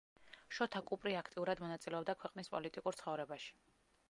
[0.59, 3.55] შოთა კუპრი აქტიურად მონაწილეობდა ქვეყნის პოლიტიკურ ცხოვრებაში.